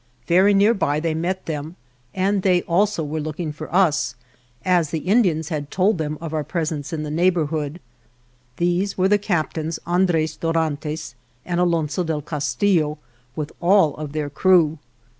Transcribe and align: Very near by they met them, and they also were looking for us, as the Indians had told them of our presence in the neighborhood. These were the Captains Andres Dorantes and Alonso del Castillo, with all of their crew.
Very 0.25 0.55
near 0.55 0.73
by 0.73 0.99
they 0.99 1.13
met 1.13 1.45
them, 1.45 1.75
and 2.15 2.41
they 2.41 2.63
also 2.63 3.03
were 3.03 3.19
looking 3.19 3.51
for 3.51 3.71
us, 3.71 4.15
as 4.65 4.89
the 4.89 4.97
Indians 5.05 5.49
had 5.49 5.69
told 5.69 5.99
them 5.99 6.17
of 6.19 6.33
our 6.33 6.43
presence 6.43 6.91
in 6.91 7.03
the 7.03 7.11
neighborhood. 7.11 7.79
These 8.57 8.97
were 8.97 9.07
the 9.07 9.19
Captains 9.19 9.77
Andres 9.85 10.37
Dorantes 10.37 11.13
and 11.45 11.59
Alonso 11.59 12.03
del 12.03 12.23
Castillo, 12.23 12.97
with 13.35 13.51
all 13.61 13.95
of 13.95 14.13
their 14.13 14.31
crew. 14.31 14.79